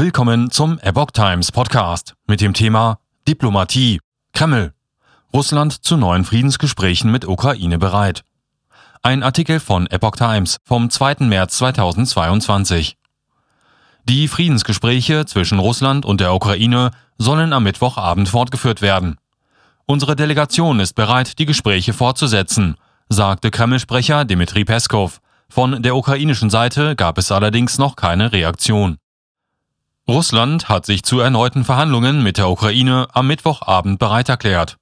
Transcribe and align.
Willkommen 0.00 0.52
zum 0.52 0.78
Epoch 0.78 1.10
Times 1.10 1.50
Podcast 1.50 2.14
mit 2.28 2.40
dem 2.40 2.54
Thema 2.54 3.00
Diplomatie. 3.26 3.98
Kreml. 4.32 4.72
Russland 5.34 5.72
zu 5.72 5.96
neuen 5.96 6.24
Friedensgesprächen 6.24 7.10
mit 7.10 7.26
Ukraine 7.26 7.78
bereit. 7.78 8.22
Ein 9.02 9.24
Artikel 9.24 9.58
von 9.58 9.88
Epoch 9.88 10.14
Times 10.14 10.58
vom 10.64 10.88
2. 10.88 11.26
März 11.26 11.58
2022. 11.58 12.96
Die 14.04 14.28
Friedensgespräche 14.28 15.26
zwischen 15.26 15.58
Russland 15.58 16.06
und 16.06 16.20
der 16.20 16.32
Ukraine 16.32 16.92
sollen 17.16 17.52
am 17.52 17.64
Mittwochabend 17.64 18.28
fortgeführt 18.28 18.80
werden. 18.80 19.16
Unsere 19.84 20.14
Delegation 20.14 20.78
ist 20.78 20.92
bereit, 20.92 21.40
die 21.40 21.46
Gespräche 21.46 21.92
fortzusetzen, 21.92 22.76
sagte 23.08 23.50
Kreml-Sprecher 23.50 24.24
Dmitri 24.24 24.64
Peskov. 24.64 25.18
Von 25.48 25.82
der 25.82 25.96
ukrainischen 25.96 26.50
Seite 26.50 26.94
gab 26.94 27.18
es 27.18 27.32
allerdings 27.32 27.78
noch 27.78 27.96
keine 27.96 28.30
Reaktion. 28.30 28.98
Russland 30.08 30.70
hat 30.70 30.86
sich 30.86 31.02
zu 31.02 31.20
erneuten 31.20 31.66
Verhandlungen 31.66 32.22
mit 32.22 32.38
der 32.38 32.48
Ukraine 32.48 33.08
am 33.12 33.26
Mittwochabend 33.26 33.98
bereit 33.98 34.30
erklärt. 34.30 34.78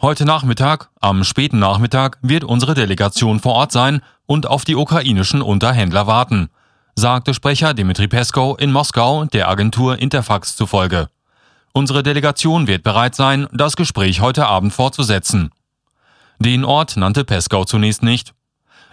Heute 0.00 0.24
Nachmittag, 0.24 0.90
am 1.00 1.22
späten 1.22 1.60
Nachmittag, 1.60 2.18
wird 2.22 2.42
unsere 2.42 2.74
Delegation 2.74 3.38
vor 3.38 3.54
Ort 3.54 3.70
sein 3.70 4.02
und 4.26 4.48
auf 4.48 4.64
die 4.64 4.74
ukrainischen 4.74 5.42
Unterhändler 5.42 6.08
warten, 6.08 6.48
sagte 6.96 7.34
Sprecher 7.34 7.72
Dmitri 7.72 8.08
Peskow 8.08 8.58
in 8.58 8.72
Moskau 8.72 9.26
der 9.26 9.48
Agentur 9.48 10.00
Interfax 10.00 10.56
zufolge. 10.56 11.08
Unsere 11.72 12.02
Delegation 12.02 12.66
wird 12.66 12.82
bereit 12.82 13.14
sein, 13.14 13.46
das 13.52 13.76
Gespräch 13.76 14.20
heute 14.20 14.48
Abend 14.48 14.72
fortzusetzen. 14.72 15.50
Den 16.40 16.64
Ort 16.64 16.96
nannte 16.96 17.24
Peskow 17.24 17.64
zunächst 17.64 18.02
nicht. 18.02 18.34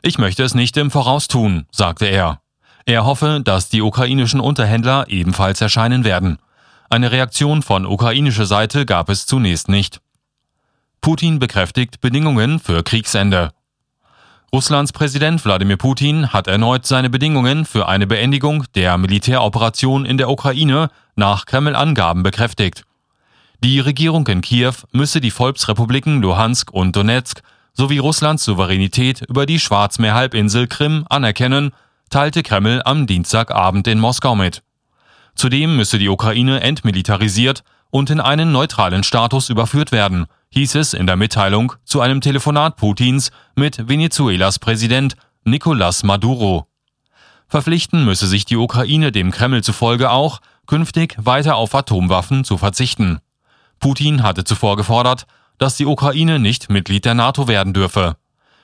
Ich 0.03 0.19
möchte 0.19 0.43
es 0.43 0.53
nicht 0.53 0.77
im 0.77 0.91
Voraus 0.91 1.27
tun, 1.27 1.65
sagte 1.71 2.05
er. 2.05 2.39
Er 2.85 3.03
hoffe, 3.03 3.41
dass 3.43 3.69
die 3.69 3.81
ukrainischen 3.81 4.39
Unterhändler 4.39 5.05
ebenfalls 5.09 5.59
erscheinen 5.59 6.03
werden. 6.03 6.37
Eine 6.87 7.11
Reaktion 7.11 7.63
von 7.63 7.85
ukrainischer 7.87 8.45
Seite 8.45 8.85
gab 8.85 9.09
es 9.09 9.25
zunächst 9.25 9.69
nicht. 9.69 10.01
Putin 11.01 11.39
bekräftigt 11.39 11.99
Bedingungen 11.99 12.59
für 12.59 12.83
Kriegsende. 12.83 13.51
Russlands 14.53 14.93
Präsident 14.93 15.43
Wladimir 15.43 15.77
Putin 15.77 16.31
hat 16.31 16.47
erneut 16.47 16.85
seine 16.85 17.09
Bedingungen 17.09 17.65
für 17.65 17.87
eine 17.87 18.05
Beendigung 18.05 18.65
der 18.75 18.97
Militäroperation 18.99 20.05
in 20.05 20.17
der 20.17 20.29
Ukraine 20.29 20.89
nach 21.15 21.47
Kreml-Angaben 21.47 22.21
bekräftigt. 22.21 22.85
Die 23.63 23.79
Regierung 23.79 24.27
in 24.27 24.41
Kiew 24.41 24.73
müsse 24.91 25.21
die 25.21 25.31
Volksrepubliken 25.31 26.21
Luhansk 26.21 26.71
und 26.71 26.95
Donetsk 26.95 27.41
sowie 27.73 27.97
Russlands 27.97 28.45
Souveränität 28.45 29.21
über 29.27 29.47
die 29.47 29.59
Schwarzmeerhalbinsel 29.59 30.67
Krim 30.67 31.05
anerkennen 31.09 31.71
teilte 32.15 32.43
Kreml 32.43 32.81
am 32.85 33.07
Dienstagabend 33.07 33.87
in 33.87 33.99
Moskau 33.99 34.37
mit. 34.37 34.63
Zudem 35.35 35.75
müsse 35.75 35.99
die 35.99 36.07
Ukraine 36.07 36.61
entmilitarisiert 36.61 37.65
und 37.89 38.09
in 38.09 38.21
einen 38.21 38.53
neutralen 38.53 39.03
Status 39.03 39.49
überführt 39.49 39.91
werden, 39.91 40.27
hieß 40.51 40.75
es 40.75 40.93
in 40.93 41.07
der 41.07 41.17
Mitteilung 41.17 41.73
zu 41.83 41.99
einem 41.99 42.21
Telefonat 42.21 42.77
Putins 42.77 43.31
mit 43.57 43.89
Venezuelas 43.89 44.59
Präsident 44.59 45.17
Nicolás 45.43 46.05
Maduro. 46.05 46.67
Verpflichten 47.49 48.05
müsse 48.05 48.27
sich 48.27 48.45
die 48.45 48.55
Ukraine 48.55 49.11
dem 49.11 49.31
Kreml 49.31 49.61
zufolge 49.61 50.09
auch, 50.09 50.39
künftig 50.67 51.17
weiter 51.17 51.57
auf 51.57 51.75
Atomwaffen 51.75 52.45
zu 52.45 52.57
verzichten. 52.57 53.19
Putin 53.81 54.23
hatte 54.23 54.45
zuvor 54.45 54.77
gefordert, 54.77 55.27
dass 55.57 55.75
die 55.75 55.85
Ukraine 55.85 56.39
nicht 56.39 56.69
Mitglied 56.69 57.03
der 57.03 57.13
NATO 57.13 57.49
werden 57.49 57.73
dürfe. 57.73 58.15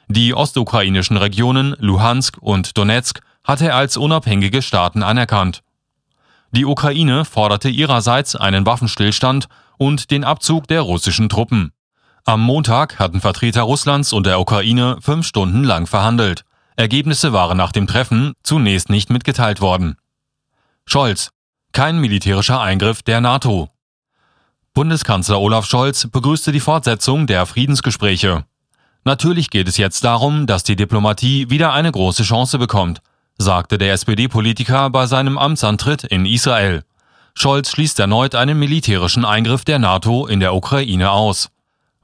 Die 0.07 0.33
ostukrainischen 0.33 1.17
Regionen 1.17 1.75
Luhansk 1.79 2.37
und 2.39 2.77
Donetsk 2.77 3.21
hat 3.43 3.61
er 3.61 3.75
als 3.75 3.97
unabhängige 3.97 4.61
Staaten 4.61 5.03
anerkannt. 5.03 5.63
Die 6.51 6.65
Ukraine 6.65 7.23
forderte 7.25 7.69
ihrerseits 7.69 8.35
einen 8.35 8.65
Waffenstillstand 8.65 9.47
und 9.77 10.11
den 10.11 10.23
Abzug 10.23 10.67
der 10.67 10.81
russischen 10.81 11.29
Truppen. 11.29 11.71
Am 12.25 12.41
Montag 12.41 12.99
hatten 12.99 13.21
Vertreter 13.21 13.63
Russlands 13.63 14.13
und 14.13 14.25
der 14.25 14.39
Ukraine 14.39 14.97
fünf 15.01 15.25
Stunden 15.25 15.63
lang 15.63 15.87
verhandelt. 15.87 16.43
Ergebnisse 16.75 17.33
waren 17.33 17.57
nach 17.57 17.71
dem 17.71 17.87
Treffen 17.87 18.33
zunächst 18.43 18.89
nicht 18.89 19.09
mitgeteilt 19.09 19.61
worden. 19.61 19.95
Scholz. 20.85 21.31
Kein 21.71 21.99
militärischer 21.99 22.59
Eingriff 22.59 23.01
der 23.01 23.21
NATO. 23.21 23.69
Bundeskanzler 24.73 25.39
Olaf 25.39 25.65
Scholz 25.65 26.07
begrüßte 26.11 26.51
die 26.51 26.59
Fortsetzung 26.59 27.27
der 27.27 27.45
Friedensgespräche. 27.45 28.45
Natürlich 29.05 29.49
geht 29.49 29.67
es 29.69 29.77
jetzt 29.77 30.03
darum, 30.03 30.47
dass 30.47 30.63
die 30.63 30.75
Diplomatie 30.75 31.49
wieder 31.49 31.71
eine 31.73 31.91
große 31.91 32.23
Chance 32.23 32.59
bekommt 32.59 33.01
sagte 33.41 33.77
der 33.77 33.93
SPD-Politiker 33.93 34.89
bei 34.89 35.05
seinem 35.07 35.37
Amtsantritt 35.37 36.03
in 36.03 36.25
Israel. 36.25 36.83
Scholz 37.33 37.71
schließt 37.71 37.99
erneut 37.99 38.35
einen 38.35 38.59
militärischen 38.59 39.25
Eingriff 39.25 39.65
der 39.65 39.79
NATO 39.79 40.27
in 40.27 40.39
der 40.39 40.53
Ukraine 40.53 41.11
aus. 41.11 41.49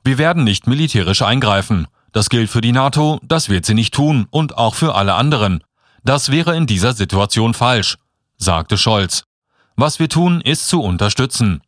Wir 0.03 0.17
werden 0.17 0.43
nicht 0.43 0.67
militärisch 0.67 1.21
eingreifen. 1.21 1.87
Das 2.11 2.29
gilt 2.29 2.49
für 2.49 2.61
die 2.61 2.71
NATO, 2.71 3.19
das 3.23 3.49
wird 3.49 3.65
sie 3.65 3.73
nicht 3.73 3.93
tun 3.93 4.27
und 4.31 4.57
auch 4.57 4.73
für 4.73 4.95
alle 4.95 5.13
anderen. 5.13 5.63
Das 6.03 6.31
wäre 6.31 6.55
in 6.55 6.65
dieser 6.65 6.93
Situation 6.93 7.53
falsch, 7.53 7.97
sagte 8.37 8.77
Scholz. 8.77 9.23
Was 9.75 9.99
wir 9.99 10.09
tun, 10.09 10.41
ist 10.41 10.67
zu 10.67 10.81
unterstützen. 10.81 11.61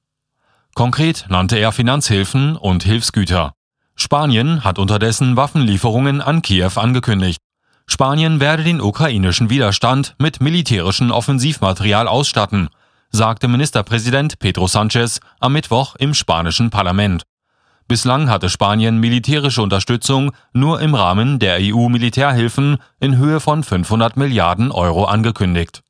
Konkret 0.74 1.26
nannte 1.30 1.60
er 1.60 1.72
Finanzhilfen 1.72 2.56
und 2.56 2.84
Hilfsgüter. 2.84 3.54
Spanien 3.96 4.64
hat 4.64 4.80
unterdessen 4.80 5.36
Waffenlieferungen 5.36 6.22
an 6.22 6.42
Kiew 6.42 6.72
angekündigt. 6.76 7.42
Spanien 7.92 8.40
werde 8.40 8.64
den 8.64 8.82
ukrainischen 8.82 9.50
Widerstand 9.50 10.16
mit 10.20 10.42
militärischem 10.42 11.10
Offensivmaterial 11.10 12.08
ausstatten, 12.08 12.70
sagte 13.10 13.48
Ministerpräsident 13.48 14.38
Pedro 14.38 14.68
Sanchez 14.68 15.20
am 15.40 15.54
Mittwoch 15.54 15.96
im 15.96 16.14
spanischen 16.14 16.70
Parlament. 16.70 17.24
Bislang 17.88 18.30
hatte 18.30 18.50
Spanien 18.50 19.00
militärische 19.00 19.64
Unterstützung 19.64 20.32
nur 20.54 20.80
im 20.82 20.94
Rahmen 20.94 21.40
der 21.40 21.58
EU-Militärhilfen 21.60 22.78
in 23.00 23.18
Höhe 23.18 23.40
von 23.40 23.64
500 23.64 24.16
Milliarden 24.16 24.72
Euro 24.72 25.06
angekündigt 25.06 25.82